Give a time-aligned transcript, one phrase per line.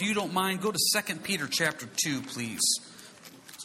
[0.00, 2.60] if you don't mind, go to 2 Peter chapter 2, please.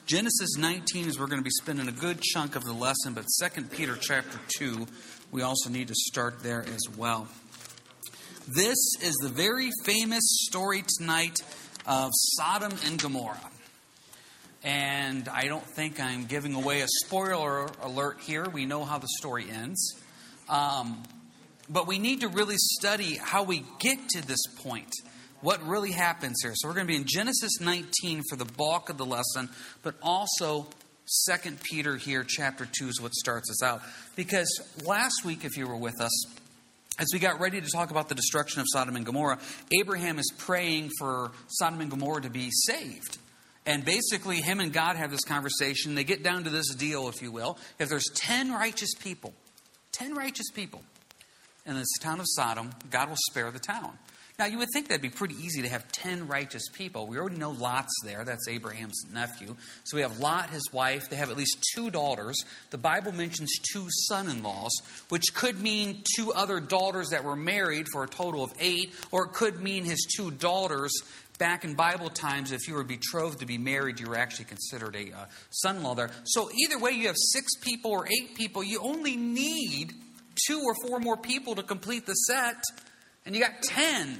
[0.06, 3.24] Genesis 19 is we're going to be spending a good chunk of the lesson, but
[3.42, 4.86] 2 Peter chapter 2,
[5.32, 7.30] we also need to start there as well.
[8.50, 11.40] This is the very famous story tonight
[11.88, 13.40] of Sodom and Gomorrah.
[14.62, 18.46] And I don't think I'm giving away a spoiler alert here.
[18.50, 19.96] We know how the story ends.
[20.50, 21.02] Um,
[21.70, 24.92] but we need to really study how we get to this point
[25.46, 26.54] what really happens here.
[26.56, 29.48] So we're going to be in Genesis 19 for the bulk of the lesson,
[29.84, 30.66] but also
[31.06, 33.84] Second Peter here, chapter 2 is what starts us out.
[34.16, 34.50] Because
[34.84, 36.26] last week, if you were with us,
[36.98, 39.38] as we got ready to talk about the destruction of Sodom and Gomorrah,
[39.80, 43.20] Abraham is praying for Sodom and Gomorrah to be saved.
[43.68, 45.94] And basically, him and God have this conversation.
[45.94, 47.60] They get down to this deal, if you will.
[47.78, 49.32] If there's 10 righteous people,
[49.92, 50.82] 10 righteous people
[51.68, 53.96] in this town of Sodom, God will spare the town.
[54.38, 57.08] Now, you would think that'd be pretty easy to have 10 righteous people.
[57.08, 58.26] We already know Lot's there.
[58.26, 59.56] That's Abraham's nephew.
[59.86, 61.10] So we have Lot, his wife.
[61.10, 62.36] They have at least two daughters.
[62.70, 64.72] The Bible mentions two son in laws,
[65.08, 69.26] which could mean two other daughters that were married for a total of eight, or
[69.26, 70.92] it could mean his two daughters.
[71.38, 74.96] Back in Bible times, if you were betrothed to be married, you were actually considered
[74.96, 76.10] a uh, son in law there.
[76.26, 78.64] So either way, you have six people or eight people.
[78.64, 79.94] You only need
[80.48, 82.62] two or four more people to complete the set
[83.26, 84.20] and you got 10.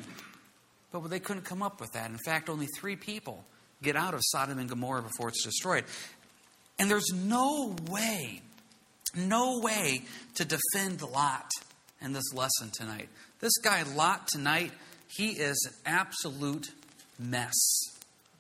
[1.02, 2.10] But they couldn't come up with that.
[2.10, 3.44] In fact, only three people
[3.82, 5.86] get out of Sodom and Gomorrah before it's destroyed.
[6.80, 8.42] And there's no way,
[9.16, 10.04] no way
[10.36, 11.50] to defend Lot
[12.02, 13.10] in this lesson tonight.
[13.40, 14.72] This guy, Lot, tonight,
[15.08, 16.72] he is an absolute
[17.20, 17.54] mess.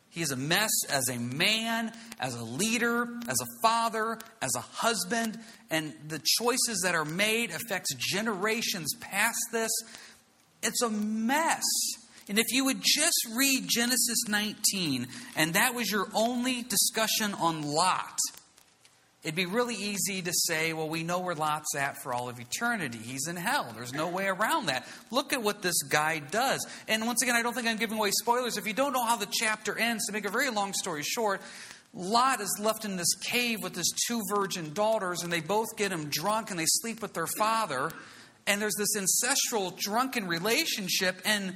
[0.09, 4.61] He is a mess as a man, as a leader, as a father, as a
[4.61, 5.37] husband,
[5.69, 9.71] and the choices that are made affects generations past this.
[10.63, 11.63] It's a mess.
[12.27, 17.61] And if you would just read Genesis 19, and that was your only discussion on
[17.61, 18.17] Lot,
[19.23, 22.39] it'd be really easy to say, well, we know where Lot's at for all of
[22.39, 22.97] eternity.
[22.97, 23.71] He's in hell.
[23.75, 24.87] There's no way around that.
[25.11, 26.65] Look at what this guy does.
[26.87, 28.57] And once again, I don't think I'm giving away spoilers.
[28.57, 31.41] If you don't know how the chapter ends, to make a very long story short,
[31.93, 35.91] Lot is left in this cave with his two virgin daughters, and they both get
[35.91, 37.91] him drunk and they sleep with their father
[38.47, 41.55] and there's this ancestral drunken relationship, and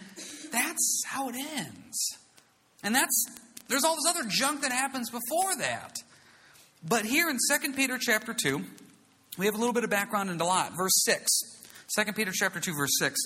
[0.52, 2.18] that's how it ends.
[2.84, 3.28] And that's
[3.68, 5.96] there's all this other junk that happens before that.
[6.88, 8.62] But here in 2 Peter chapter 2,
[9.38, 10.76] we have a little bit of background into Lot.
[10.76, 11.28] Verse 6.
[11.96, 13.20] 2 Peter chapter 2, verse 6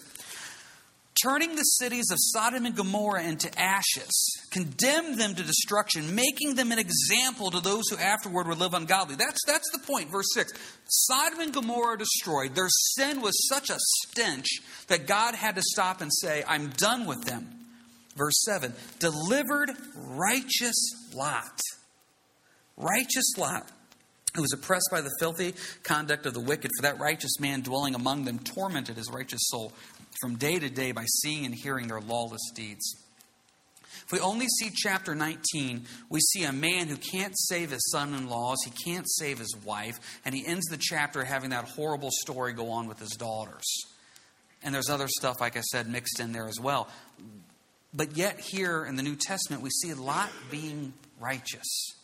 [1.22, 6.72] turning the cities of Sodom and Gomorrah into ashes, condemned them to destruction, making them
[6.72, 9.16] an example to those who afterward would live ungodly.
[9.16, 10.52] That's, that's the point, verse 6.
[10.88, 12.56] Sodom and Gomorrah destroyed.
[12.56, 14.48] Their sin was such a stench
[14.88, 17.48] that God had to stop and say, I'm done with them.
[18.16, 20.76] Verse 7 delivered righteous
[21.16, 21.60] Lot.
[22.78, 23.70] Righteous Lot
[24.36, 25.54] who was oppressed by the filthy
[25.84, 29.74] conduct of the wicked, for that righteous man dwelling among them tormented his righteous soul
[30.24, 32.96] from day to day by seeing and hearing their lawless deeds.
[34.06, 38.14] If we only see chapter 19, we see a man who can't save his son
[38.14, 42.10] in laws, he can't save his wife, and he ends the chapter having that horrible
[42.10, 43.66] story go on with his daughters.
[44.64, 46.88] And there's other stuff, like I said, mixed in there as well.
[47.94, 51.96] But yet, here in the New Testament, we see Lot being righteous.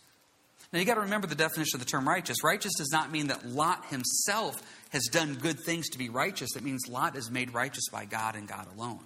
[0.72, 2.44] Now, you got to remember the definition of the term righteous.
[2.44, 6.56] Righteous does not mean that Lot himself has done good things to be righteous.
[6.56, 9.00] It means Lot is made righteous by God and God alone.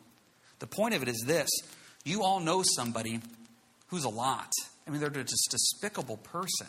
[0.60, 1.50] The point of it is this
[2.04, 3.22] you all know somebody
[3.88, 4.52] who's a Lot.
[4.86, 6.68] I mean, they're just a despicable person.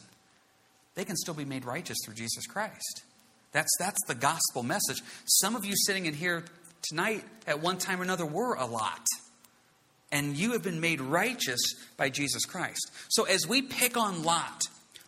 [0.95, 3.03] They can still be made righteous through Jesus Christ.
[3.51, 5.03] That's, that's the gospel message.
[5.27, 6.45] Some of you sitting in here
[6.83, 9.05] tonight, at one time or another, were a Lot.
[10.13, 11.61] And you have been made righteous
[11.97, 12.91] by Jesus Christ.
[13.09, 14.63] So as we pick on Lot,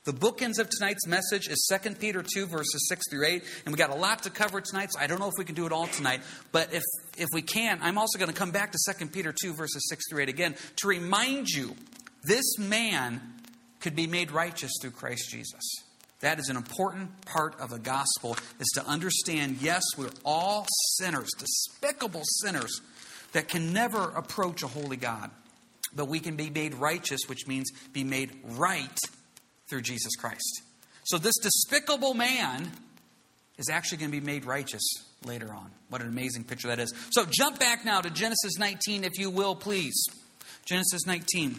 [0.07, 3.43] the bookends of tonight's message is 2 Peter 2, verses 6 through 8.
[3.65, 5.57] And we got a lot to cover tonight, so I don't know if we can
[5.57, 6.21] do it all tonight.
[6.53, 6.85] But if,
[7.19, 10.05] if we can, I'm also going to come back to 2 Peter 2, verses 6
[10.09, 11.75] through 8 again to remind you
[12.23, 13.21] this man
[13.81, 15.63] could be made righteous through Christ Jesus.
[16.21, 21.31] That is an important part of the gospel, is to understand, yes, we're all sinners,
[21.37, 22.81] despicable sinners
[23.33, 25.33] that can never approach a holy God.
[25.97, 28.99] But we can be made righteous, which means be made right
[29.69, 30.63] through Jesus Christ.
[31.05, 32.71] So, this despicable man
[33.59, 34.83] is actually going to be made righteous
[35.25, 35.71] later on.
[35.89, 36.93] What an amazing picture that is.
[37.11, 40.05] So, jump back now to Genesis 19, if you will, please.
[40.65, 41.57] Genesis 19.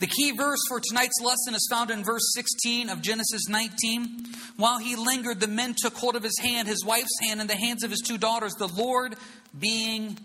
[0.00, 4.26] The key verse for tonight's lesson is found in verse 16 of Genesis 19.
[4.56, 7.56] While he lingered, the men took hold of his hand, his wife's hand, and the
[7.56, 9.16] hands of his two daughters, the Lord
[9.58, 10.16] being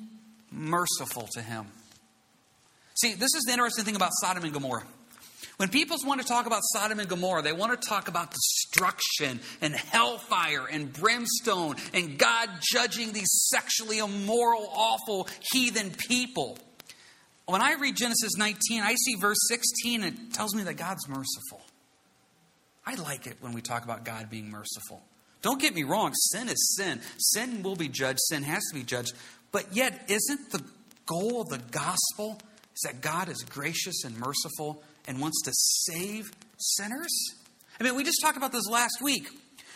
[0.52, 1.66] merciful to him.
[2.96, 4.86] See, this is the interesting thing about Sodom and Gomorrah.
[5.58, 9.40] When people want to talk about Sodom and Gomorrah, they want to talk about destruction
[9.62, 16.58] and hellfire and brimstone and God judging these sexually immoral, awful, heathen people.
[17.46, 21.08] When I read Genesis 19, I see verse 16, and it tells me that God's
[21.08, 21.62] merciful.
[22.86, 25.02] I like it when we talk about God being merciful.
[25.42, 27.02] Don't get me wrong, sin is sin.
[27.18, 29.14] Sin will be judged, sin has to be judged.
[29.52, 30.64] But yet, isn't the
[31.06, 32.40] goal of the gospel
[32.74, 37.36] is that God is gracious and merciful and wants to save sinners?
[37.80, 39.28] I mean, we just talked about this last week.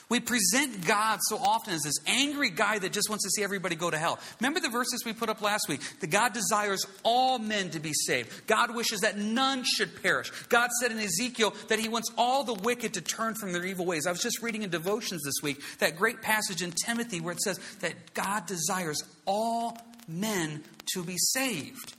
[0.10, 3.76] We present God so often as this angry guy that just wants to see everybody
[3.76, 4.20] go to hell.
[4.40, 5.82] Remember the verses we put up last week?
[6.00, 8.48] That God desires all men to be saved.
[8.48, 10.32] God wishes that none should perish.
[10.48, 13.86] God said in Ezekiel that he wants all the wicked to turn from their evil
[13.86, 14.08] ways.
[14.08, 17.42] I was just reading in devotions this week that great passage in Timothy where it
[17.42, 19.78] says that God desires all
[20.08, 20.64] men
[20.94, 21.96] to be saved.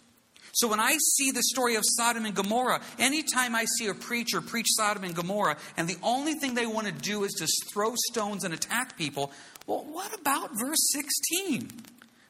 [0.59, 4.41] So when I see the story of Sodom and Gomorrah, anytime I see a preacher
[4.41, 7.95] preach Sodom and Gomorrah, and the only thing they want to do is just throw
[8.11, 9.31] stones and attack people,
[9.69, 11.71] well, what about verse 16?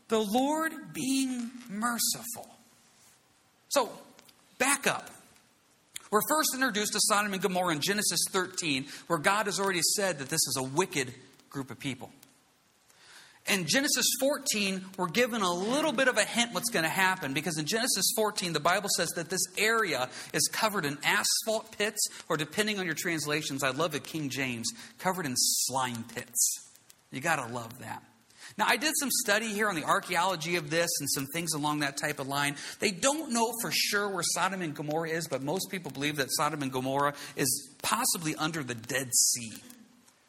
[0.09, 2.55] The Lord being merciful.
[3.71, 3.89] So,
[4.59, 5.09] back up.
[6.11, 10.19] We're first introduced to Sodom and Gomorrah in Genesis 13, where God has already said
[10.19, 11.15] that this is a wicked
[11.49, 12.11] group of people.
[13.49, 17.33] In Genesis 14, we're given a little bit of a hint what's going to happen
[17.33, 21.99] because in Genesis 14, the Bible says that this area is covered in asphalt pits,
[22.29, 26.71] or depending on your translations, I love it, King James, covered in slime pits.
[27.11, 28.03] You got to love that.
[28.59, 31.81] Now, I did some study here on the archaeology of this and some things along
[31.81, 32.57] that type of line.
[32.81, 36.29] They don't know for sure where Sodom and Gomorrah is, but most people believe that
[36.33, 39.53] Sodom and Gomorrah is possibly under the Dead Sea,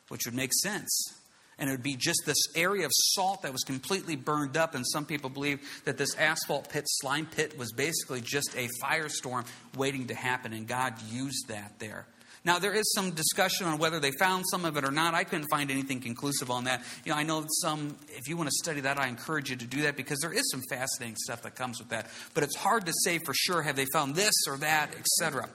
[0.08, 1.19] which would make sense
[1.60, 4.76] and it would be just this area of salt that was completely burned up.
[4.76, 9.46] And some people believe that this asphalt pit, slime pit, was basically just a firestorm
[9.76, 12.06] waiting to happen, and God used that there.
[12.46, 15.14] Now, there is some discussion on whether they found some of it or not.
[15.14, 16.84] I couldn't find anything conclusive on that.
[17.04, 19.66] You know, I know some, if you want to study that, I encourage you to
[19.66, 22.10] do that because there is some fascinating stuff that comes with that.
[22.34, 25.50] But it's hard to say for sure have they found this or that, etc.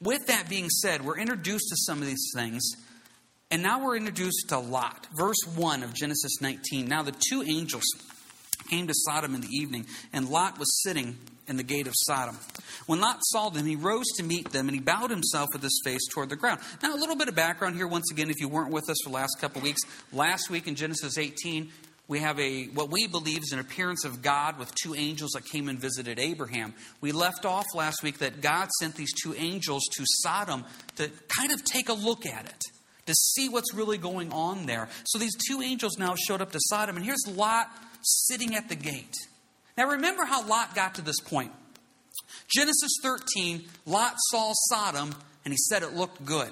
[0.00, 2.62] With that being said, we're introduced to some of these things
[3.50, 5.06] and now we're introduced to Lot.
[5.16, 6.88] Verse 1 of Genesis 19.
[6.88, 7.84] Now the two angels
[8.68, 11.16] came to Sodom in the evening, and Lot was sitting
[11.46, 12.36] in the gate of Sodom.
[12.86, 15.80] When Lot saw them, he rose to meet them, and he bowed himself with his
[15.84, 16.60] face toward the ground.
[16.82, 19.10] Now, a little bit of background here, once again, if you weren't with us for
[19.10, 19.80] the last couple weeks.
[20.12, 21.70] Last week in Genesis 18,
[22.08, 25.44] we have a what we believe is an appearance of God with two angels that
[25.44, 26.74] came and visited Abraham.
[27.00, 30.64] We left off last week that God sent these two angels to Sodom
[30.96, 32.62] to kind of take a look at it
[33.06, 34.88] to see what's really going on there.
[35.04, 37.68] So these two angels now showed up to Sodom, and here's Lot
[38.02, 39.14] sitting at the gate.
[39.76, 41.52] Now remember how Lot got to this point.
[42.48, 45.14] Genesis 13, Lot saw Sodom,
[45.44, 46.50] and he said it looked good.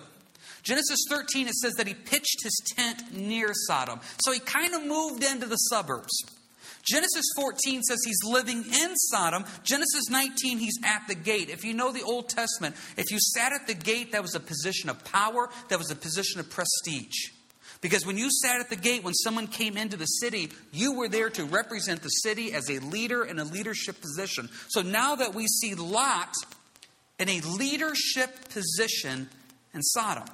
[0.63, 4.01] Genesis 13, it says that he pitched his tent near Sodom.
[4.25, 6.13] So he kind of moved into the suburbs.
[6.87, 9.45] Genesis 14 says he's living in Sodom.
[9.63, 11.49] Genesis 19, he's at the gate.
[11.49, 14.41] If you know the Old Testament, if you sat at the gate, that was a
[14.41, 17.31] position of power, that was a position of prestige.
[17.81, 21.09] Because when you sat at the gate, when someone came into the city, you were
[21.09, 24.49] there to represent the city as a leader in a leadership position.
[24.69, 26.35] So now that we see Lot
[27.19, 29.29] in a leadership position
[29.73, 30.25] in Sodom.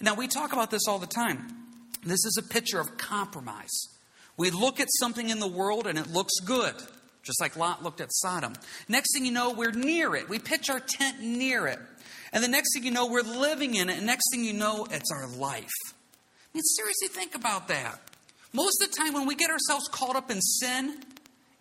[0.00, 1.46] Now, we talk about this all the time.
[2.04, 3.93] This is a picture of compromise.
[4.36, 6.74] We look at something in the world and it looks good,
[7.22, 8.54] just like Lot looked at Sodom.
[8.88, 10.28] Next thing you know, we're near it.
[10.28, 11.78] We pitch our tent near it.
[12.32, 13.98] And the next thing you know, we're living in it.
[13.98, 15.70] And next thing you know, it's our life.
[15.92, 18.00] I mean, seriously, think about that.
[18.52, 20.96] Most of the time, when we get ourselves caught up in sin,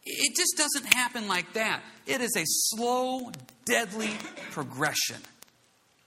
[0.06, 1.82] it just doesn't happen like that.
[2.06, 3.32] It is a slow,
[3.65, 4.12] deadly
[4.51, 5.18] progression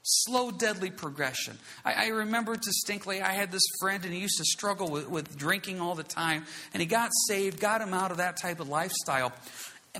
[0.07, 1.57] slow, deadly progression.
[1.83, 5.37] I, I, remember distinctly, I had this friend and he used to struggle with, with
[5.37, 8.69] drinking all the time, and he got saved, got him out of that type of
[8.69, 9.33] lifestyle.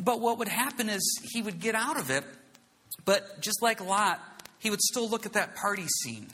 [0.01, 2.23] But what would happen is he would get out of it,
[3.05, 4.21] but just like Lot,
[4.59, 6.27] he would still look at that party scene,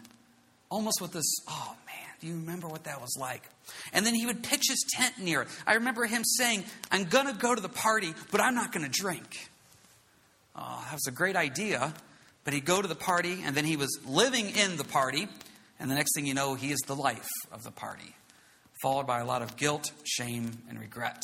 [0.69, 3.43] almost with this, oh man, do you remember what that was like?
[3.91, 5.47] And then he would pitch his tent near it.
[5.65, 8.85] I remember him saying, I'm going to go to the party, but I'm not going
[8.85, 9.49] to drink.
[10.55, 11.93] Oh, that was a great idea.
[12.43, 15.27] But he'd go to the party, and then he was living in the party,
[15.79, 18.15] and the next thing you know, he is the life of the party,
[18.81, 21.21] followed by a lot of guilt, shame, and regret.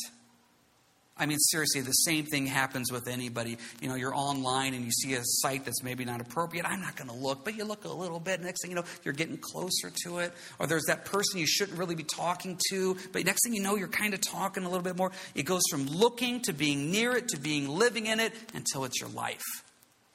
[1.19, 3.57] I mean, seriously, the same thing happens with anybody.
[3.81, 6.65] You know, you're online and you see a site that's maybe not appropriate.
[6.65, 8.41] I'm not going to look, but you look a little bit.
[8.41, 10.31] Next thing you know, you're getting closer to it.
[10.59, 13.75] Or there's that person you shouldn't really be talking to, but next thing you know,
[13.75, 15.11] you're kind of talking a little bit more.
[15.35, 19.01] It goes from looking to being near it to being living in it until it's
[19.01, 19.43] your life.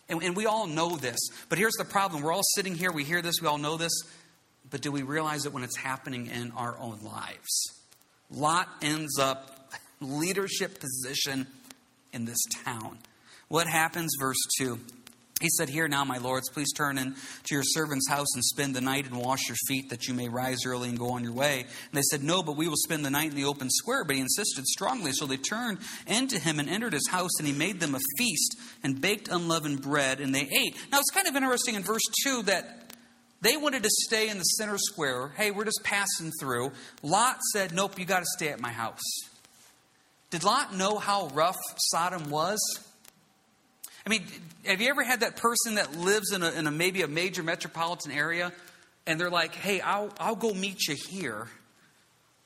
[0.08, 1.18] And, and we all know this.
[1.48, 3.92] But here's the problem we're all sitting here, we hear this, we all know this.
[4.68, 7.72] But do we realize it when it's happening in our own lives?
[8.30, 9.70] Lot ends up
[10.00, 11.46] leadership position
[12.12, 12.98] in this town.
[13.48, 14.80] What happens, verse 2?
[15.44, 18.74] He said, Here now, my lords, please turn in to your servant's house and spend
[18.74, 21.34] the night and wash your feet, that you may rise early and go on your
[21.34, 21.60] way.
[21.60, 24.04] And they said, No, but we will spend the night in the open square.
[24.04, 25.12] But he insisted strongly.
[25.12, 28.56] So they turned into him and entered his house, and he made them a feast
[28.82, 30.78] and baked unleavened bread, and they ate.
[30.90, 32.94] Now, it's kind of interesting in verse 2 that
[33.42, 35.28] they wanted to stay in the center square.
[35.36, 36.72] Hey, we're just passing through.
[37.02, 39.02] Lot said, Nope, you got to stay at my house.
[40.30, 42.58] Did Lot know how rough Sodom was?
[44.06, 44.22] I mean,
[44.66, 47.42] have you ever had that person that lives in a, in a maybe a major
[47.42, 48.52] metropolitan area
[49.06, 51.48] and they're like, hey, I'll, I'll go meet you here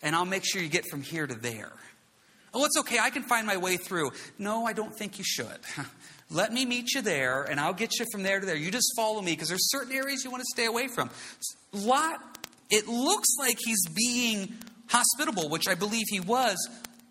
[0.03, 1.73] and I'll make sure you get from here to there?
[2.55, 2.99] Oh, it's okay.
[2.99, 4.13] I can find my way through.
[4.39, 5.59] No, I don't think you should.
[6.31, 8.57] Let me meet you there and I'll get you from there to there.
[8.57, 11.11] You just follow me because there's certain areas you want to stay away from.
[11.73, 12.39] Lot,
[12.71, 14.55] it looks like he's being
[14.89, 16.57] hospitable, which I believe he was,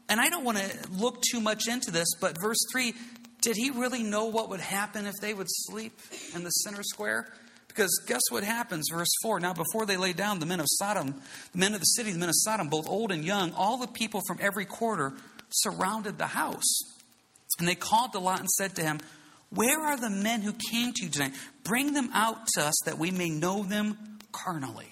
[0.10, 2.94] and I don't want to look too much into this, but verse 3
[3.48, 5.98] did he really know what would happen if they would sleep
[6.36, 7.32] in the center square?
[7.70, 8.90] Because guess what happens?
[8.92, 11.16] Verse 4 Now, before they lay down, the men of Sodom,
[11.54, 13.88] the men of the city, the men of Sodom, both old and young, all the
[13.88, 15.14] people from every quarter
[15.50, 16.78] surrounded the house.
[17.58, 19.00] And they called to Lot and said to him,
[19.50, 21.32] Where are the men who came to you tonight?
[21.64, 24.92] Bring them out to us that we may know them carnally.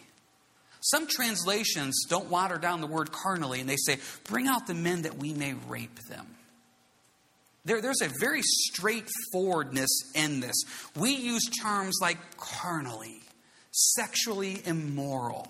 [0.79, 3.97] Some translations don't water down the word carnally and they say,
[4.29, 6.34] Bring out the men that we may rape them.
[7.65, 10.55] There, there's a very straightforwardness in this.
[10.95, 13.21] We use terms like carnally,
[13.71, 15.47] sexually immoral.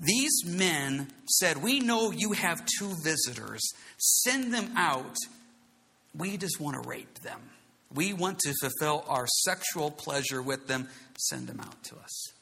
[0.00, 3.62] These men said, We know you have two visitors.
[3.98, 5.16] Send them out.
[6.14, 7.40] We just want to rape them.
[7.94, 10.88] We want to fulfill our sexual pleasure with them.
[11.18, 12.35] Send them out to us.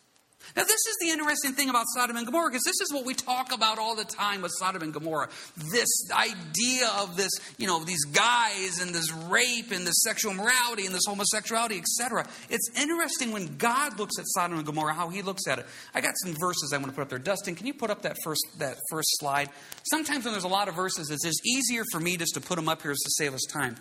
[0.57, 3.15] Now, this is the interesting thing about Sodom and Gomorrah, because this is what we
[3.15, 5.29] talk about all the time with Sodom and Gomorrah.
[5.57, 10.87] This idea of this, you know, these guys and this rape and this sexual morality
[10.87, 12.29] and this homosexuality, etc.
[12.51, 15.67] It's interesting when God looks at Sodom and Gomorrah, how he looks at it.
[15.93, 17.19] I got some verses I want to put up there.
[17.19, 19.51] Dustin, can you put up that first that first slide?
[19.91, 22.55] Sometimes when there's a lot of verses, it's just easier for me just to put
[22.55, 23.77] them up here to save us time.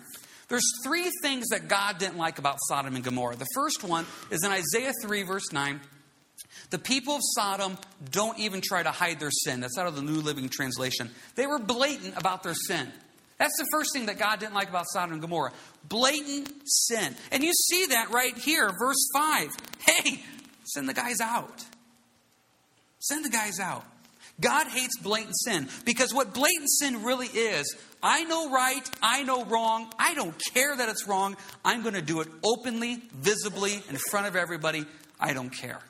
[0.48, 3.36] There's three things that God didn't like about Sodom and Gomorrah.
[3.36, 5.80] The first one is in Isaiah 3, verse 9.
[6.70, 7.78] The people of Sodom
[8.10, 9.60] don't even try to hide their sin.
[9.60, 11.10] That's out of the New Living Translation.
[11.34, 12.92] They were blatant about their sin.
[13.38, 15.52] That's the first thing that God didn't like about Sodom and Gomorrah
[15.88, 17.14] blatant sin.
[17.30, 19.50] And you see that right here, verse 5.
[19.80, 20.22] Hey,
[20.64, 21.64] send the guys out.
[23.00, 23.84] Send the guys out.
[24.40, 29.44] God hates blatant sin because what blatant sin really is, I know right, I know
[29.44, 31.36] wrong, I don't care that it's wrong.
[31.64, 34.86] I'm going to do it openly, visibly, in front of everybody.
[35.20, 35.80] I don't care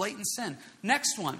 [0.00, 0.56] blatant sin.
[0.82, 1.38] Next one.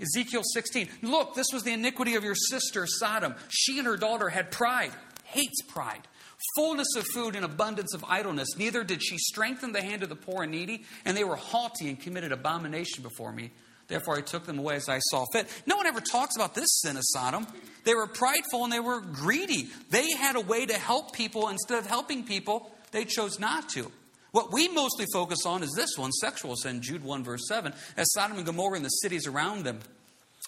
[0.00, 0.88] Ezekiel 16.
[1.02, 3.34] Look, this was the iniquity of your sister Sodom.
[3.50, 4.90] She and her daughter had pride,
[5.24, 6.08] hates pride,
[6.56, 8.56] fullness of food and abundance of idleness.
[8.56, 11.90] Neither did she strengthen the hand of the poor and needy, and they were haughty
[11.90, 13.50] and committed abomination before me.
[13.86, 15.46] Therefore, I took them away as I saw fit.
[15.66, 17.46] No one ever talks about this sin of Sodom.
[17.84, 19.68] They were prideful and they were greedy.
[19.90, 21.50] They had a way to help people.
[21.50, 23.92] Instead of helping people, they chose not to.
[24.34, 28.12] What we mostly focus on is this one sexual sin, Jude 1, verse 7, as
[28.14, 29.78] Sodom and Gomorrah and the cities around them.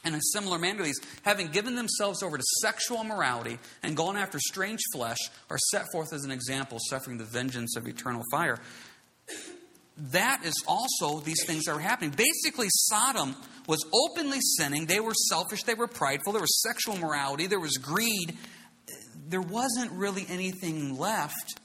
[0.04, 4.40] And a similar manner, these, having given themselves over to sexual immorality and gone after
[4.40, 5.18] strange flesh,
[5.50, 8.58] are set forth as an example, suffering the vengeance of eternal fire.
[9.96, 12.10] That is also these things that are happening.
[12.10, 13.36] Basically, Sodom
[13.68, 14.86] was openly sinning.
[14.86, 18.36] They were selfish, they were prideful, there was sexual morality, there was greed.
[19.28, 21.60] There wasn't really anything left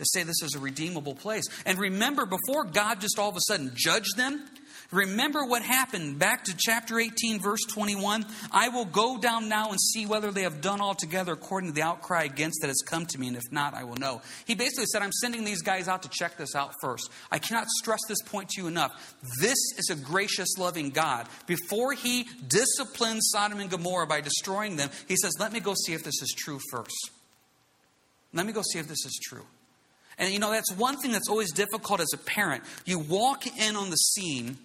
[0.00, 1.44] to say this is a redeemable place.
[1.64, 4.44] And remember, before God just all of a sudden judged them,
[4.90, 8.24] remember what happened back to chapter 18, verse 21.
[8.50, 11.82] I will go down now and see whether they have done altogether according to the
[11.82, 14.22] outcry against that has come to me, and if not, I will know.
[14.46, 17.10] He basically said, I'm sending these guys out to check this out first.
[17.30, 18.92] I cannot stress this point to you enough.
[19.40, 21.28] This is a gracious, loving God.
[21.46, 25.92] Before he disciplines Sodom and Gomorrah by destroying them, he says, Let me go see
[25.92, 27.10] if this is true first.
[28.32, 29.44] Let me go see if this is true.
[30.20, 32.62] And you know, that's one thing that's always difficult as a parent.
[32.84, 34.56] You walk in on the scene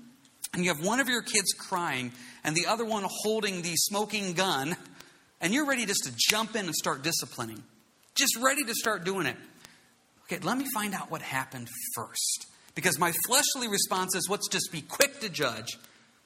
[0.54, 2.12] and you have one of your kids crying
[2.44, 4.76] and the other one holding the smoking gun,
[5.42, 7.64] and you're ready just to jump in and start disciplining.
[8.16, 9.36] just ready to start doing it.
[10.24, 12.48] Okay, let me find out what happened first.
[12.74, 15.78] Because my fleshly response is, let's just be quick to judge.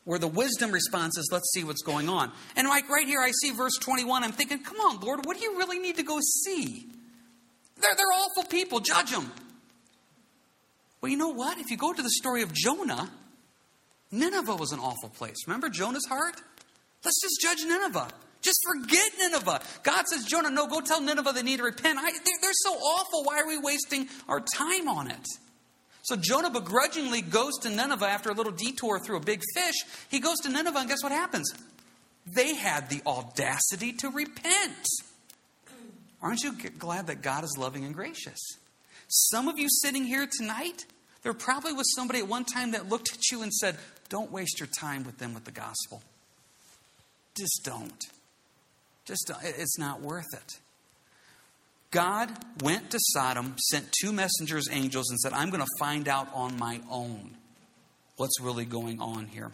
[0.06, 2.32] Where the wisdom response is, let's see what's going on.
[2.56, 4.24] And like right here, I see verse 21.
[4.24, 6.88] I'm thinking, come on, Lord, what do you really need to go see?
[7.82, 8.80] They're, they're awful people.
[8.80, 9.32] Judge them.
[11.02, 11.58] Well, you know what?
[11.58, 13.10] If you go to the story of Jonah,
[14.12, 15.36] Nineveh was an awful place.
[15.48, 16.36] Remember Jonah's heart?
[17.04, 18.10] Let's just judge Nineveh.
[18.42, 19.62] Just forget Nineveh.
[19.84, 22.00] God says, Jonah, no, go tell Nineveh they need to repent.
[22.00, 23.24] I, they're, they're so awful.
[23.24, 25.26] Why are we wasting our time on it?
[26.04, 29.76] So Jonah begrudgingly goes to Nineveh after a little detour through a big fish.
[30.10, 31.54] He goes to Nineveh, and guess what happens?
[32.26, 34.88] They had the audacity to repent.
[36.22, 38.40] Aren't you glad that God is loving and gracious?
[39.08, 40.86] Some of you sitting here tonight,
[41.24, 43.78] there probably was somebody at one time that looked at you and said,
[44.10, 46.02] Don't waste your time with them with the gospel.
[47.38, 48.06] Just don't.
[49.06, 49.40] Just don't.
[49.44, 50.60] it's not worth it.
[51.92, 52.30] God
[52.62, 56.60] went to Sodom, sent two messengers, angels, and said, I'm going to find out on
[56.60, 57.36] my own
[58.18, 59.52] what's really going on here.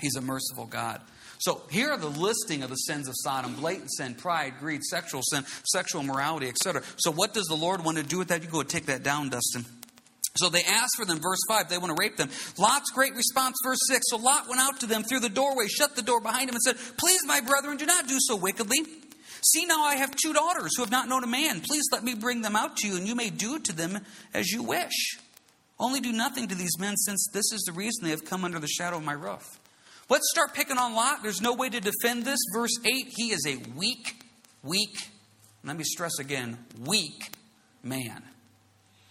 [0.00, 1.02] He's a merciful God.
[1.38, 5.22] So here are the listing of the sins of Sodom blatant sin, pride, greed, sexual
[5.22, 6.82] sin, sexual morality, etc.
[6.96, 8.42] So what does the Lord want to do with that?
[8.42, 9.64] You go take that down, Dustin.
[10.36, 12.30] So they asked for them, verse 5, they want to rape them.
[12.58, 14.04] Lot's great response, verse 6.
[14.08, 16.62] So Lot went out to them through the doorway, shut the door behind him, and
[16.62, 18.78] said, Please, my brethren, do not do so wickedly.
[19.42, 21.60] See now, I have two daughters who have not known a man.
[21.60, 23.98] Please let me bring them out to you, and you may do to them
[24.34, 25.18] as you wish.
[25.78, 28.58] Only do nothing to these men, since this is the reason they have come under
[28.58, 29.58] the shadow of my roof.
[30.08, 31.22] Let's start picking on Lot.
[31.22, 32.38] There's no way to defend this.
[32.52, 34.24] Verse 8 he is a weak,
[34.62, 34.96] weak,
[35.64, 37.30] let me stress again, weak
[37.82, 38.22] man.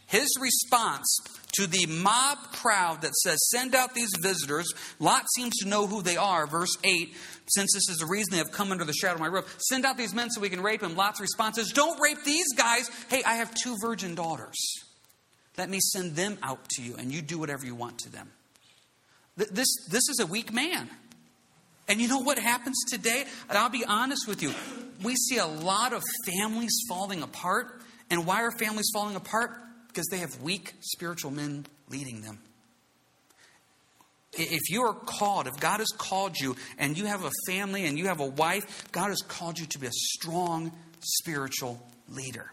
[0.07, 1.19] His response
[1.57, 6.01] to the mob crowd that says, Send out these visitors, Lot seems to know who
[6.01, 6.47] they are.
[6.47, 7.13] Verse 8,
[7.47, 9.85] since this is the reason they have come under the shadow of my roof, send
[9.85, 10.95] out these men so we can rape them.
[10.95, 12.89] Lot's response is, Don't rape these guys.
[13.09, 14.57] Hey, I have two virgin daughters.
[15.57, 18.31] Let me send them out to you, and you do whatever you want to them.
[19.37, 20.89] This, this is a weak man.
[21.87, 23.23] And you know what happens today?
[23.47, 24.51] And I'll be honest with you.
[25.03, 27.81] We see a lot of families falling apart.
[28.09, 29.51] And why are families falling apart?
[29.87, 32.39] Because they have weak spiritual men leading them.
[34.33, 37.97] If you are called, if God has called you and you have a family and
[37.97, 42.51] you have a wife, God has called you to be a strong spiritual leader.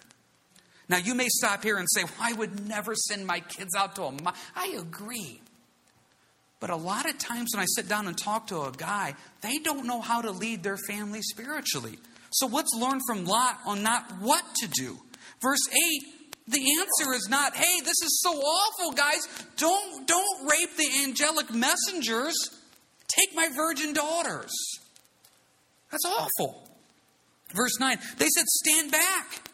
[0.88, 3.96] Now, you may stop here and say, well, I would never send my kids out
[3.96, 4.12] to a.
[4.54, 5.40] I agree.
[6.64, 9.58] But a lot of times when I sit down and talk to a guy, they
[9.58, 11.98] don't know how to lead their family spiritually.
[12.30, 14.96] So let's learn from Lot on not what to do.
[15.42, 19.28] Verse 8, the answer is not, hey, this is so awful, guys.
[19.58, 22.34] Don't, don't rape the angelic messengers.
[23.08, 24.54] Take my virgin daughters.
[25.90, 26.66] That's awful.
[27.54, 29.50] Verse 9, they said, stand back.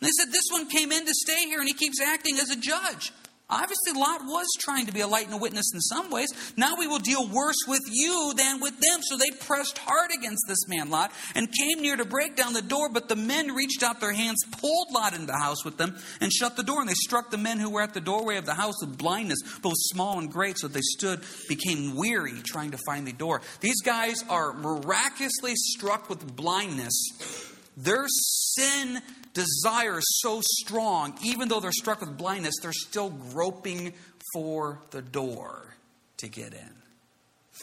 [0.00, 2.50] And they said, this one came in to stay here and he keeps acting as
[2.50, 3.12] a judge.
[3.50, 6.28] Obviously, Lot was trying to be a light and a witness in some ways.
[6.56, 9.00] Now we will deal worse with you than with them.
[9.02, 12.62] So they pressed hard against this man, Lot, and came near to break down the
[12.62, 12.88] door.
[12.88, 16.32] But the men reached out their hands, pulled Lot into the house with them, and
[16.32, 16.80] shut the door.
[16.80, 19.40] And they struck the men who were at the doorway of the house with blindness,
[19.60, 20.58] both small and great.
[20.58, 23.42] So they stood, became weary, trying to find the door.
[23.60, 27.49] These guys are miraculously struck with blindness.
[27.82, 29.00] Their sin
[29.32, 33.94] desire is so strong, even though they're struck with blindness, they're still groping
[34.34, 35.76] for the door
[36.18, 36.74] to get in.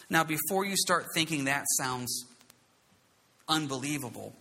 [0.10, 2.25] Now, before you start thinking that sounds
[3.47, 4.34] unbelievable,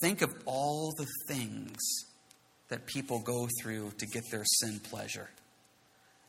[0.00, 1.76] think of all the things
[2.68, 5.28] that people go through to get their sin pleasure.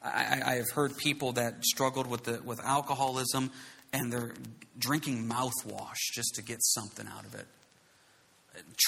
[0.04, 3.52] I, I, have heard people that struggled with, the, with alcoholism
[3.98, 4.34] and they're
[4.78, 7.48] drinking mouthwash just to get something out of it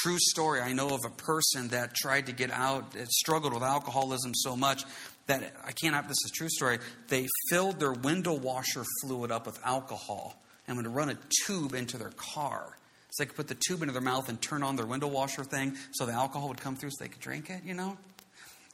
[0.01, 0.61] true story.
[0.61, 4.83] I know of a person that tried to get out, struggled with alcoholism so much
[5.27, 5.95] that I can't.
[6.07, 6.79] This is a true story.
[7.07, 11.97] They filled their window washer fluid up with alcohol and would run a tube into
[11.97, 12.77] their car.
[13.11, 15.43] So they could put the tube into their mouth and turn on their window washer
[15.43, 17.97] thing so the alcohol would come through so they could drink it, you know?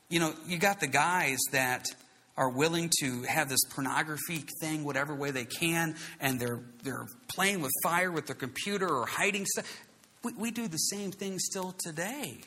[0.10, 1.88] You know, you got the guys that
[2.38, 7.62] are willing to have this pornography thing whatever way they can and they're they're playing
[7.62, 9.66] with fire with their computer or hiding stuff
[10.26, 12.40] we, we do the same thing still today.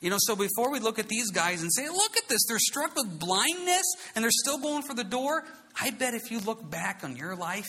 [0.00, 2.58] You know, so before we look at these guys and say, look at this, they're
[2.58, 5.44] struck with blindness and they're still going for the door.
[5.80, 7.68] I bet if you look back on your life,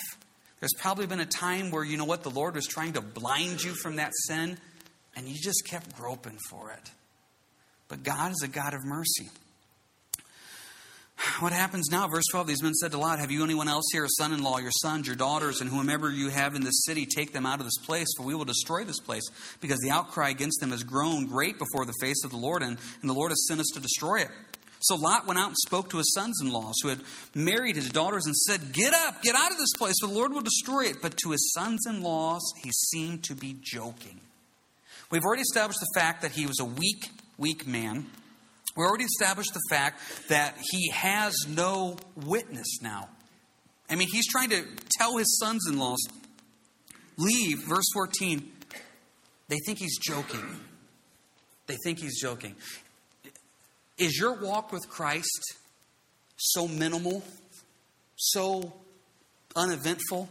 [0.60, 3.64] there's probably been a time where, you know what, the Lord was trying to blind
[3.64, 4.58] you from that sin
[5.16, 6.92] and you just kept groping for it.
[7.88, 9.30] But God is a God of mercy.
[11.40, 12.08] What happens now?
[12.08, 14.44] Verse 12 These men said to Lot, Have you anyone else here, a son in
[14.44, 17.60] law, your sons, your daughters, and whomever you have in this city, take them out
[17.60, 19.24] of this place, for we will destroy this place,
[19.62, 22.78] because the outcry against them has grown great before the face of the Lord, and,
[23.02, 24.30] and the Lord has sent us to destroy it.
[24.80, 27.00] So Lot went out and spoke to his sons in laws who had
[27.34, 30.32] married his daughters and said, Get up, get out of this place, for the Lord
[30.32, 30.98] will destroy it.
[31.02, 34.20] But to his sons in laws, he seemed to be joking.
[35.10, 38.06] We've already established the fact that he was a weak, weak man.
[38.76, 43.10] We already established the fact that he has no witness now.
[43.90, 44.66] I mean, he's trying to
[44.98, 46.04] tell his sons in laws,
[47.18, 47.60] leave.
[47.68, 48.52] Verse 14,
[49.48, 50.44] they think he's joking.
[51.68, 52.56] They think he's joking.
[53.98, 55.56] Is your walk with Christ
[56.36, 57.24] so minimal,
[58.16, 58.74] so
[59.56, 60.28] uneventful,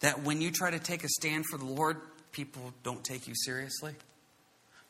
[0.00, 1.96] that when you try to take a stand for the Lord,
[2.30, 3.94] people don't take you seriously?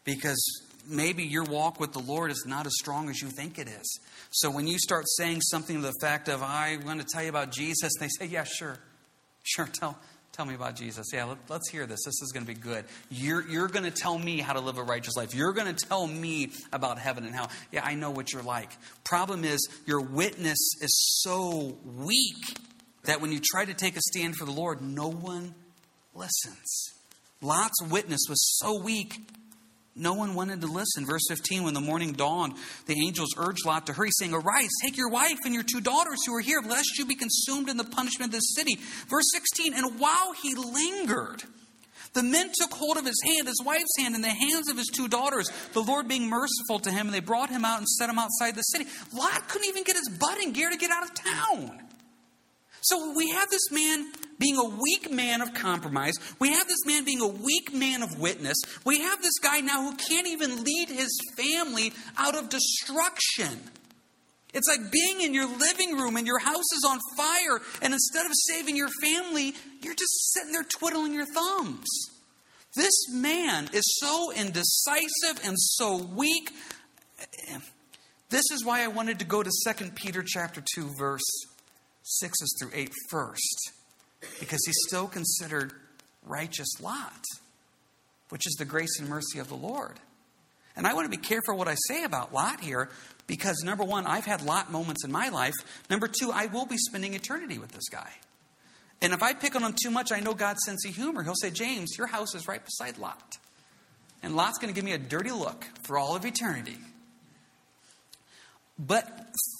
[0.04, 0.42] Because
[0.86, 4.00] maybe your walk with the Lord is not as strong as you think it is.
[4.30, 7.28] So when you start saying something to the fact of, I'm going to tell you
[7.28, 8.78] about Jesus, they say, Yeah, sure.
[9.44, 9.98] Sure, tell,
[10.32, 11.08] tell me about Jesus.
[11.12, 12.04] Yeah, let, us hear this.
[12.04, 12.84] This is going to be good.
[13.10, 15.34] You're, you're going to tell me how to live a righteous life.
[15.34, 17.48] You're going to tell me about heaven and how.
[17.72, 18.70] Yeah, I know what you're like.
[19.02, 22.56] Problem is, your witness is so weak
[23.04, 25.54] that when you try to take a stand for the Lord, no one
[26.14, 26.92] listens.
[27.40, 29.18] Lot's witness was so weak
[29.94, 31.04] no one wanted to listen.
[31.04, 32.54] Verse 15, when the morning dawned,
[32.86, 36.24] the angels urged Lot to hurry, saying, Arise, take your wife and your two daughters
[36.26, 38.76] who are here, lest you be consumed in the punishment of this city.
[39.08, 41.42] Verse 16, and while he lingered,
[42.14, 44.88] the men took hold of his hand, his wife's hand, and the hands of his
[44.88, 48.08] two daughters, the Lord being merciful to him, and they brought him out and set
[48.08, 48.86] him outside the city.
[49.14, 51.80] Lot couldn't even get his butt in gear to get out of town.
[52.82, 56.14] So we have this man being a weak man of compromise.
[56.40, 58.60] We have this man being a weak man of witness.
[58.84, 63.60] We have this guy now who can't even lead his family out of destruction.
[64.52, 68.26] It's like being in your living room and your house is on fire, and instead
[68.26, 71.86] of saving your family, you're just sitting there twiddling your thumbs.
[72.74, 76.50] This man is so indecisive and so weak.
[78.28, 81.22] This is why I wanted to go to 2 Peter chapter 2 verse
[82.04, 83.72] 6s through 8 first,
[84.40, 85.72] because he's still considered
[86.24, 87.24] righteous Lot,
[88.28, 89.98] which is the grace and mercy of the Lord.
[90.74, 92.88] And I want to be careful what I say about Lot here,
[93.26, 95.54] because number one, I've had Lot moments in my life.
[95.90, 98.10] Number two, I will be spending eternity with this guy.
[99.00, 101.22] And if I pick on him too much, I know God's sense of humor.
[101.22, 103.36] He'll say, James, your house is right beside Lot.
[104.22, 106.78] And Lot's going to give me a dirty look for all of eternity.
[108.78, 109.08] But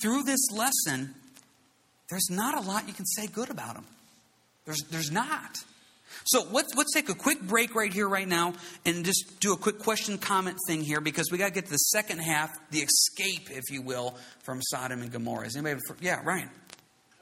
[0.00, 1.14] through this lesson,
[2.12, 3.86] there's not a lot you can say good about him.
[4.66, 5.56] There's, there's not.
[6.26, 8.52] So let's, let's take a quick break right here, right now,
[8.84, 11.70] and just do a quick question comment thing here because we got to get to
[11.70, 15.46] the second half, the escape, if you will, from Sodom and Gomorrah.
[15.46, 15.80] Is anybody?
[16.02, 16.50] Yeah, Ryan.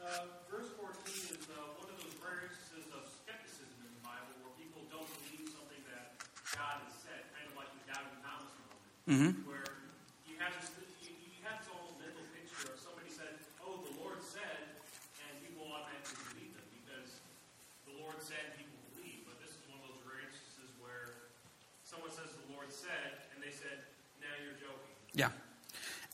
[0.03, 4.43] Uh, verse 14 is uh, one of those rare instances of skepticism in the Bible
[4.43, 6.19] where people don't believe something that
[6.51, 9.39] God has said, kind of like the doubting Thomas moment.
[9.39, 9.51] Mm-hmm.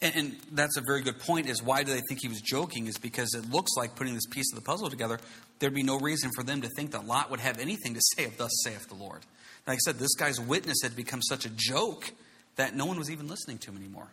[0.07, 1.49] And, and, that's a very good point.
[1.49, 2.87] Is why do they think he was joking?
[2.87, 5.19] Is because it looks like putting this piece of the puzzle together.
[5.59, 8.25] There'd be no reason for them to think that Lot would have anything to say
[8.25, 9.23] of "Thus saith the Lord."
[9.67, 12.13] Like I said, this guy's witness had become such a joke
[12.55, 14.09] that no one was even listening to him anymore.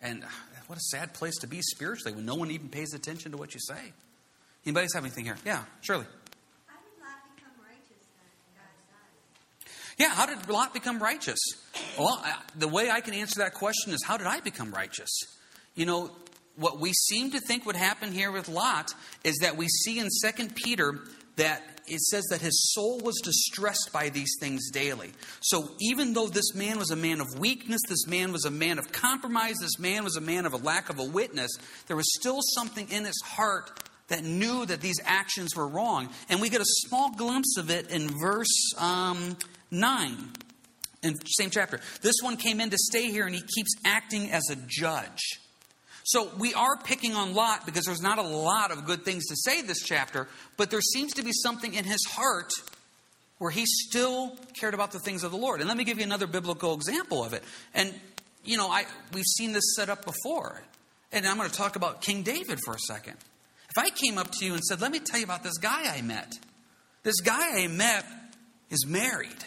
[0.00, 3.32] And ah, what a sad place to be spiritually when no one even pays attention
[3.32, 3.92] to what you say.
[4.64, 5.36] Anybody have anything here?
[5.44, 6.06] Yeah, Shirley.
[9.98, 11.38] Yeah, how did Lot become righteous?
[11.98, 12.24] Well,
[12.56, 15.10] the way I can answer that question is how did I become righteous?
[15.74, 16.10] You know,
[16.56, 18.92] what we seem to think would happen here with Lot
[19.24, 21.00] is that we see in 2 Peter
[21.36, 25.10] that it says that his soul was distressed by these things daily.
[25.40, 28.78] So even though this man was a man of weakness, this man was a man
[28.78, 31.50] of compromise, this man was a man of a lack of a witness,
[31.86, 33.70] there was still something in his heart
[34.08, 36.10] that knew that these actions were wrong.
[36.28, 39.36] And we get a small glimpse of it in verse um,
[39.72, 40.16] 9
[41.02, 41.80] in same chapter.
[42.00, 45.40] This one came in to stay here and he keeps acting as a judge.
[46.04, 49.36] So we are picking on Lot because there's not a lot of good things to
[49.36, 52.52] say this chapter, but there seems to be something in his heart
[53.38, 55.60] where he still cared about the things of the Lord.
[55.60, 57.42] And let me give you another biblical example of it.
[57.74, 57.92] And
[58.44, 60.62] you know, I we've seen this set up before.
[61.12, 63.14] And I'm going to talk about King David for a second.
[63.14, 65.94] If I came up to you and said, "Let me tell you about this guy
[65.94, 66.32] I met."
[67.02, 68.06] This guy I met
[68.70, 69.44] is married.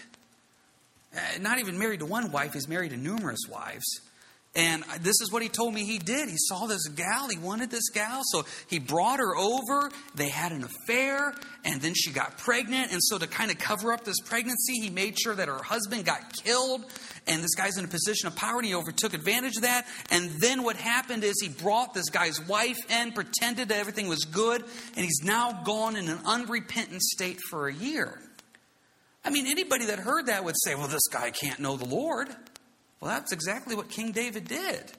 [1.15, 4.01] Uh, not even married to one wife, he's married to numerous wives.
[4.55, 6.29] And this is what he told me he did.
[6.29, 9.91] He saw this gal, he wanted this gal, so he brought her over.
[10.15, 11.33] They had an affair,
[11.65, 12.93] and then she got pregnant.
[12.93, 16.05] And so, to kind of cover up this pregnancy, he made sure that her husband
[16.05, 16.85] got killed.
[17.27, 19.85] And this guy's in a position of power, and he overtook advantage of that.
[20.09, 24.23] And then what happened is he brought this guy's wife in, pretended that everything was
[24.23, 24.61] good,
[24.95, 28.21] and he's now gone in an unrepentant state for a year.
[29.25, 32.29] I mean, anybody that heard that would say, well, this guy can't know the Lord.
[33.01, 34.91] Well, that's exactly what King David did.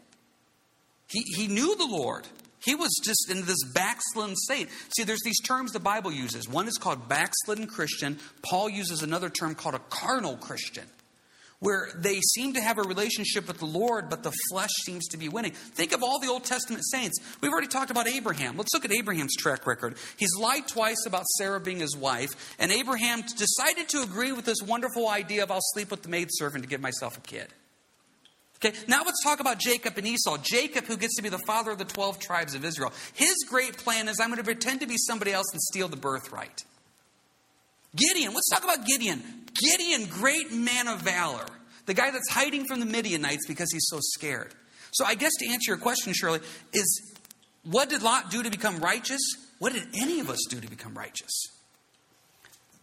[1.09, 2.27] He, he knew the Lord.
[2.65, 4.69] He was just in this backslidden state.
[4.97, 6.49] See, there's these terms the Bible uses.
[6.49, 8.19] One is called backslidden Christian.
[8.43, 10.85] Paul uses another term called a carnal Christian,
[11.61, 15.17] where they seem to have a relationship with the Lord, but the flesh seems to
[15.17, 15.53] be winning.
[15.53, 17.19] Think of all the Old Testament saints.
[17.41, 18.57] We've already talked about Abraham.
[18.57, 19.97] Let's look at Abraham's track record.
[20.17, 24.59] He's lied twice about Sarah being his wife, and Abraham decided to agree with this
[24.65, 27.49] wonderful idea of I'll sleep with the maidservant to give myself a kid.
[28.57, 30.39] Okay, now let's talk about Jacob and Esau.
[30.43, 32.93] Jacob, who gets to be the father of the 12 tribes of Israel.
[33.13, 35.97] His great plan is I'm going to pretend to be somebody else and steal the
[35.97, 36.65] birthright.
[37.97, 39.23] Gideon, let's talk about Gideon.
[39.55, 41.47] Gideon, great man of valor.
[41.87, 44.55] The guy that's hiding from the Midianites because he's so scared.
[44.93, 46.41] So I guess to answer your question, Shirley,
[46.73, 47.15] is
[47.65, 49.21] what did Lot do to become righteous?
[49.59, 51.33] What did any of us do to become righteous?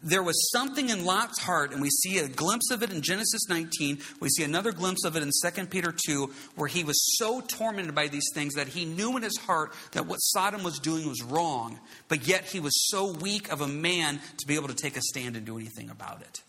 [0.04, 3.48] There was something in Lot's heart, and we see a glimpse of it in Genesis
[3.48, 4.00] 19.
[4.20, 7.96] We see another glimpse of it in 2 Peter 2, where he was so tormented
[7.96, 11.24] by these things that he knew in his heart that what Sodom was doing was
[11.24, 14.98] wrong, but yet he was so weak of a man to be able to take
[14.98, 16.42] a stand and do anything about it.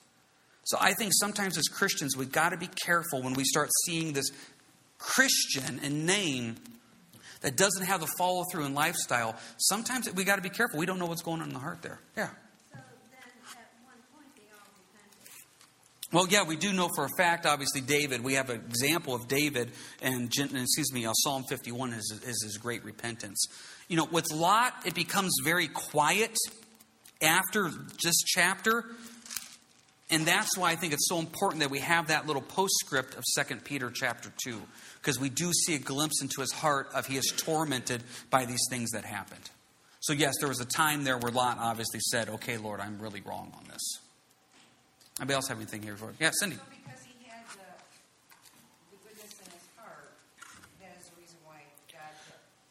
[0.64, 4.14] So I think sometimes as Christians, we've got to be careful when we start seeing
[4.14, 4.30] this
[4.98, 6.56] Christian in name
[7.42, 9.36] that doesn't have the follow through and lifestyle.
[9.58, 10.78] Sometimes we got to be careful.
[10.78, 12.00] We don't know what's going on in the heart there.
[12.16, 12.30] Yeah.
[16.14, 18.22] Well, yeah, we do know for a fact, obviously, David.
[18.22, 22.56] We have an example of David, and excuse me, uh, Psalm 51 is, is his
[22.56, 23.48] great repentance.
[23.88, 26.36] You know, with Lot, it becomes very quiet
[27.20, 27.68] after
[28.04, 28.84] this chapter,
[30.08, 33.24] and that's why I think it's so important that we have that little postscript of
[33.36, 34.62] 2 Peter chapter 2,
[35.02, 38.62] because we do see a glimpse into his heart of he is tormented by these
[38.70, 39.50] things that happened.
[39.98, 43.22] So, yes, there was a time there where Lot obviously said, Okay, Lord, I'm really
[43.22, 43.98] wrong on this.
[45.20, 46.12] Anybody else have anything here for?
[46.18, 46.56] Yeah, Cindy.
[46.56, 47.62] So because he had the,
[48.90, 50.12] the goodness in his heart,
[50.80, 51.60] that is the reason why
[51.92, 52.00] God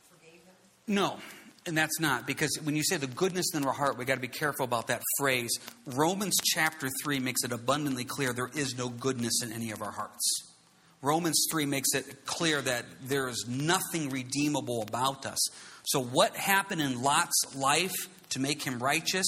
[0.09, 0.55] forgave him?
[0.87, 1.19] No,
[1.65, 4.21] and that's not because when you say the goodness in our heart, we got to
[4.21, 5.57] be careful about that phrase.
[5.85, 9.91] Romans chapter 3 makes it abundantly clear there is no goodness in any of our
[9.91, 10.53] hearts.
[11.01, 15.39] Romans 3 makes it clear that there is nothing redeemable about us.
[15.85, 17.95] So, what happened in Lot's life
[18.29, 19.25] to make him righteous?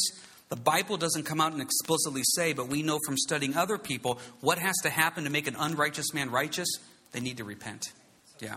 [0.49, 4.19] The Bible doesn't come out and explicitly say, but we know from studying other people
[4.41, 6.67] what has to happen to make an unrighteous man righteous?
[7.11, 7.91] They need to repent.
[8.39, 8.55] Yeah.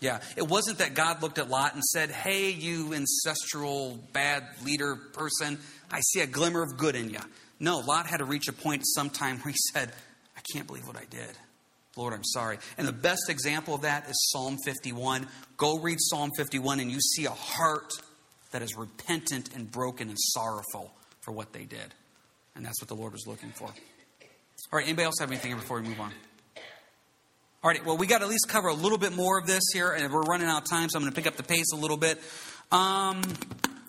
[0.00, 0.20] Yeah.
[0.36, 5.58] It wasn't that God looked at Lot and said, Hey, you ancestral bad leader person,
[5.90, 7.20] I see a glimmer of good in you.
[7.60, 9.92] No, Lot had to reach a point sometime where he said,
[10.36, 11.30] I can't believe what I did.
[11.96, 12.58] Lord, I'm sorry.
[12.78, 15.28] And the best example of that is Psalm 51.
[15.56, 17.92] Go read Psalm 51 and you see a heart
[18.50, 21.94] that is repentant and broken and sorrowful for what they did.
[22.54, 23.66] And that's what the Lord was looking for.
[23.66, 26.12] All right, anybody else have anything before we move on?
[27.64, 29.62] All right, well, we got to at least cover a little bit more of this
[29.72, 31.72] here, and we're running out of time, so I'm going to pick up the pace
[31.72, 32.18] a little bit.
[32.72, 33.22] Um,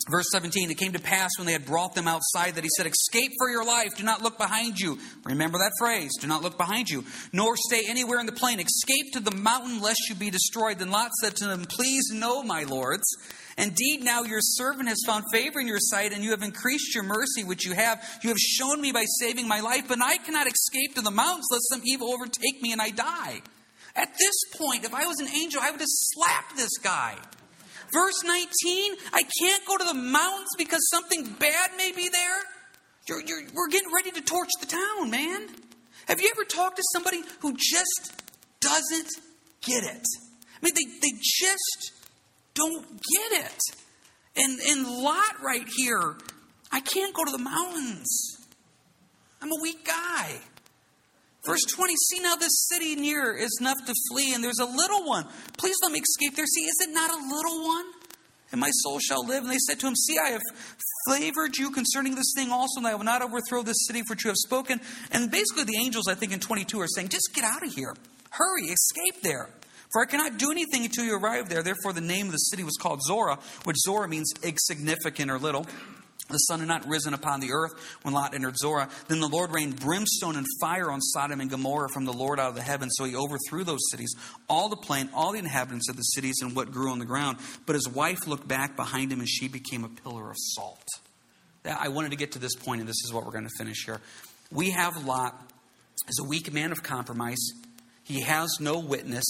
[0.10, 2.86] verse 17 It came to pass when they had brought them outside that he said,
[2.86, 5.00] Escape for your life, do not look behind you.
[5.24, 8.60] Remember that phrase, do not look behind you, nor stay anywhere in the plain.
[8.60, 10.80] Escape to the mountain, lest you be destroyed.
[10.80, 13.06] Then Lot said to them, Please know, my lords
[13.58, 17.04] Indeed, now your servant has found favor in your sight, and you have increased your
[17.04, 18.04] mercy, which you have.
[18.24, 21.48] You have shown me by saving my life, but I cannot escape to the mountains,
[21.52, 23.42] lest some evil overtake me and I die.
[23.96, 27.16] At this point, if I was an angel, I would have slapped this guy.
[27.92, 32.40] Verse 19, I can't go to the mountains because something bad may be there.
[33.08, 35.48] You're, you're, we're getting ready to torch the town, man.
[36.08, 38.24] Have you ever talked to somebody who just
[38.60, 39.10] doesn't
[39.62, 40.06] get it?
[40.56, 41.92] I mean, they, they just
[42.54, 43.60] don't get it.
[44.36, 46.16] And, and Lot right here,
[46.72, 48.38] I can't go to the mountains.
[49.42, 50.40] I'm a weak guy.
[51.46, 55.06] Verse 20, see now this city near is enough to flee, and there's a little
[55.06, 55.28] one.
[55.58, 56.46] Please let me escape there.
[56.46, 57.86] See, is it not a little one?
[58.54, 59.44] And my soul shall live.
[59.44, 60.42] And they said to him, See, I have
[61.10, 64.24] favored you concerning this thing also, and I will not overthrow this city for which
[64.24, 64.80] you have spoken.
[65.12, 67.94] And basically, the angels, I think, in 22 are saying, Just get out of here.
[68.30, 69.50] Hurry, escape there.
[69.94, 71.62] For I cannot do anything until you arrive there.
[71.62, 75.68] Therefore, the name of the city was called Zoar, which Zoar means insignificant or little.
[76.30, 78.88] The sun had not risen upon the earth when Lot entered Zoar.
[79.08, 82.50] Then the Lord rained brimstone and fire on Sodom and Gomorrah from the Lord out
[82.50, 82.94] of the heavens.
[82.98, 84.16] So he overthrew those cities,
[84.50, 87.38] all the plain, all the inhabitants of the cities, and what grew on the ground.
[87.66, 90.88] But his wife looked back behind him, and she became a pillar of salt.
[91.66, 93.86] I wanted to get to this point, and this is what we're going to finish
[93.86, 94.02] here.
[94.50, 95.40] We have Lot
[96.08, 97.52] as a weak man of compromise.
[98.04, 99.26] He has no witness.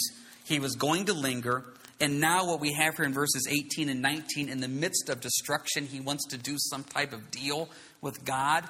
[0.45, 1.65] He was going to linger.
[1.99, 5.21] And now, what we have here in verses 18 and 19, in the midst of
[5.21, 7.69] destruction, he wants to do some type of deal
[8.01, 8.63] with God.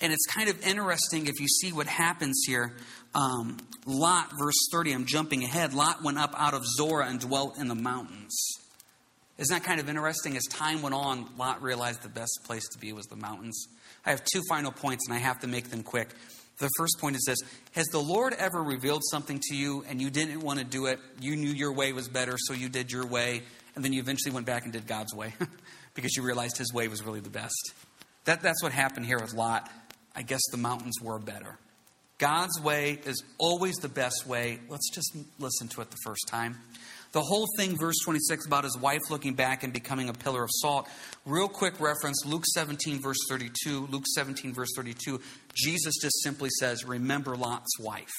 [0.00, 2.76] And it's kind of interesting if you see what happens here.
[3.14, 5.74] Um, Lot, verse 30, I'm jumping ahead.
[5.74, 8.36] Lot went up out of Zoar and dwelt in the mountains.
[9.38, 10.36] Isn't that kind of interesting?
[10.36, 13.68] As time went on, Lot realized the best place to be was the mountains.
[14.04, 16.08] I have two final points, and I have to make them quick.
[16.58, 17.38] The first point is this
[17.72, 20.98] Has the Lord ever revealed something to you and you didn't want to do it?
[21.20, 23.42] You knew your way was better, so you did your way,
[23.74, 25.34] and then you eventually went back and did God's way
[25.94, 27.72] because you realized his way was really the best.
[28.24, 29.70] That, that's what happened here with Lot.
[30.14, 31.58] I guess the mountains were better.
[32.18, 34.58] God's way is always the best way.
[34.68, 36.58] Let's just listen to it the first time.
[37.12, 40.50] The whole thing, verse 26, about his wife looking back and becoming a pillar of
[40.52, 40.88] salt.
[41.24, 43.88] Real quick reference Luke 17, verse 32.
[43.90, 45.20] Luke 17, verse 32.
[45.54, 48.12] Jesus just simply says, Remember Lot's wife.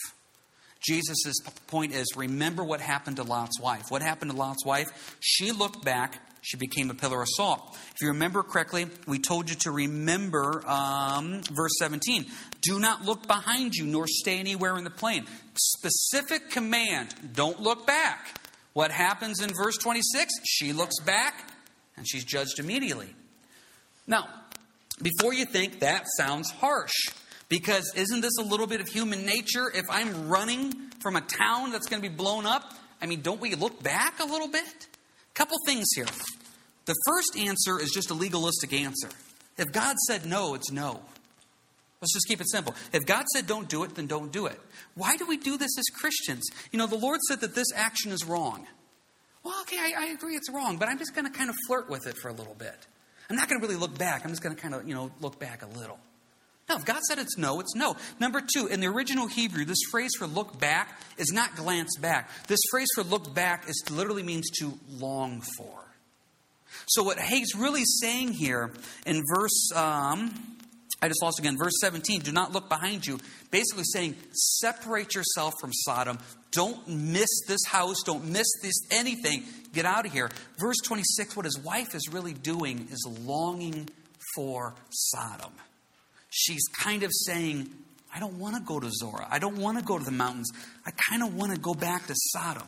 [0.82, 3.84] Jesus' point is, remember what happened to Lot's wife.
[3.89, 5.17] What happened to Lot's wife?
[5.19, 7.78] She looked back, she became a pillar of salt.
[7.93, 12.25] If you remember correctly, we told you to remember um, verse 17.
[12.62, 15.25] Do not look behind you, nor stay anywhere in the plain.
[15.56, 18.38] Specific command don't look back.
[18.74, 20.32] What happens in verse 26?
[20.46, 21.52] She looks back
[21.98, 23.14] and she's judged immediately.
[24.08, 24.28] Now,
[25.02, 26.94] before you think that sounds harsh,
[27.48, 29.72] because isn't this a little bit of human nature?
[29.74, 33.42] If I'm running from a town that's going to be blown up, I mean, don't
[33.42, 34.64] we look back a little bit?
[34.64, 36.06] A Couple things here.
[36.86, 39.10] The first answer is just a legalistic answer.
[39.58, 41.02] If God said no, it's no.
[42.02, 42.74] Let's just keep it simple.
[42.94, 44.60] If God said don't do it, then don't do it.
[44.96, 46.48] Why do we do this as Christians?
[46.72, 48.68] You know, the Lord said that this action is wrong.
[49.44, 51.90] Well, okay, I, I agree it's wrong, but I'm just going to kind of flirt
[51.90, 52.88] with it for a little bit.
[53.30, 54.24] I'm not going to really look back.
[54.24, 56.00] I'm just going to kind of, you know, look back a little.
[56.70, 57.98] No, if God said it's no, it's no.
[58.20, 62.30] Number two, in the original Hebrew, this phrase for look back is not glance back.
[62.48, 65.80] This phrase for look back is literally means to long for.
[66.88, 68.72] So what he's really saying here
[69.06, 70.59] in verse um,
[71.02, 71.58] I just lost again.
[71.58, 73.20] Verse 17, do not look behind you.
[73.52, 76.20] Basically saying, separate yourself from Sodom.
[76.52, 78.04] Don't miss this house.
[78.04, 79.44] Don't miss this anything.
[79.74, 80.30] Get out of here.
[80.60, 83.88] Verse 26, what his wife is really doing is longing
[84.36, 85.54] for Sodom.
[86.30, 87.70] She's kind of saying,
[88.14, 89.26] I don't want to go to Zoar.
[89.30, 90.52] I don't want to go to the mountains.
[90.86, 92.68] I kind of want to go back to Sodom.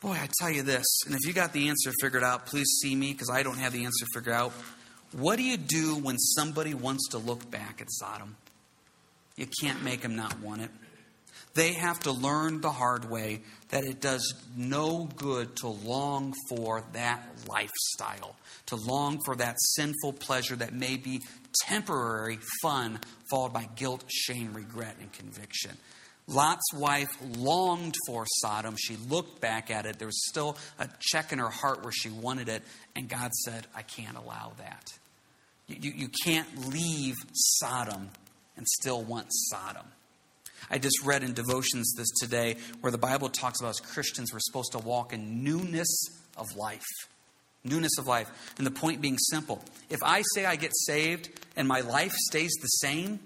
[0.00, 2.94] Boy, I tell you this, and if you got the answer figured out, please see
[2.94, 4.52] me because I don't have the answer figured out.
[5.16, 8.36] What do you do when somebody wants to look back at Sodom?
[9.36, 10.70] You can't make them not want it.
[11.54, 16.84] They have to learn the hard way that it does no good to long for
[16.92, 21.22] that lifestyle, to long for that sinful pleasure that may be
[21.62, 23.00] temporary fun,
[23.30, 25.70] followed by guilt, shame, regret, and conviction.
[26.28, 28.76] Lot's wife longed for Sodom.
[28.78, 29.98] She looked back at it.
[29.98, 32.62] There was still a check in her heart where she wanted it,
[32.94, 34.92] and God said, I can't allow that.
[35.68, 38.10] You, you can't leave Sodom
[38.56, 39.86] and still want Sodom.
[40.70, 44.40] I just read in devotions this today where the Bible talks about as Christians we're
[44.40, 46.84] supposed to walk in newness of life.
[47.64, 48.28] Newness of life.
[48.58, 49.62] And the point being simple.
[49.90, 53.20] If I say I get saved and my life stays the same,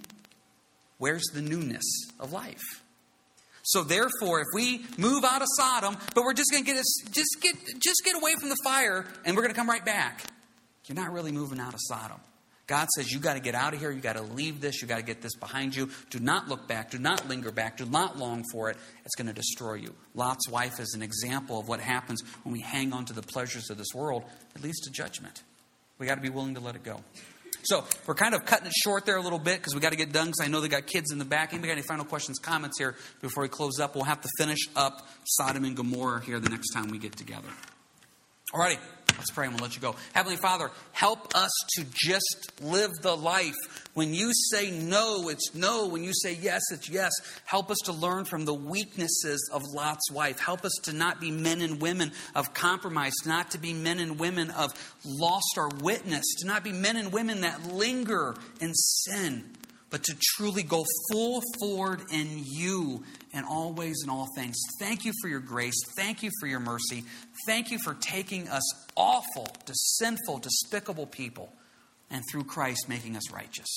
[0.98, 1.84] where's the newness
[2.18, 2.82] of life?
[3.62, 7.02] So therefore, if we move out of Sodom, but we're just going to get us
[7.10, 10.24] just get just get away from the fire and we're going to come right back,
[10.86, 12.18] you're not really moving out of Sodom.
[12.70, 13.90] God says, You got to get out of here.
[13.90, 14.80] You got to leave this.
[14.80, 15.90] You got to get this behind you.
[16.08, 16.92] Do not look back.
[16.92, 17.78] Do not linger back.
[17.78, 18.76] Do not long for it.
[19.04, 19.92] It's going to destroy you.
[20.14, 23.70] Lot's wife is an example of what happens when we hang on to the pleasures
[23.70, 24.22] of this world.
[24.54, 25.42] It leads to judgment.
[25.98, 27.00] We got to be willing to let it go.
[27.64, 29.98] So we're kind of cutting it short there a little bit because we got to
[29.98, 31.52] get done because I know they got kids in the back.
[31.52, 33.96] Anybody got any final questions, comments here before we close up?
[33.96, 37.48] We'll have to finish up Sodom and Gomorrah here the next time we get together.
[38.54, 38.78] Alrighty.
[39.16, 39.96] Let's pray and we'll let you go.
[40.12, 43.54] Heavenly Father, help us to just live the life.
[43.94, 45.88] When you say no, it's no.
[45.88, 47.10] When you say yes, it's yes.
[47.44, 50.38] Help us to learn from the weaknesses of Lot's wife.
[50.38, 54.18] Help us to not be men and women of compromise, not to be men and
[54.18, 54.72] women of
[55.04, 59.44] lost our witness, to not be men and women that linger in sin
[59.90, 64.56] but to truly go full forward in you in all ways and all things.
[64.78, 65.74] Thank you for your grace.
[65.96, 67.04] Thank you for your mercy.
[67.46, 68.62] Thank you for taking us
[68.96, 71.52] awful, sinful, despicable people
[72.10, 73.68] and through Christ making us righteous.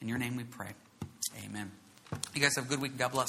[0.00, 0.70] In your name we pray.
[1.44, 1.70] Amen.
[2.34, 2.96] You guys have a good week.
[2.98, 3.28] God bless.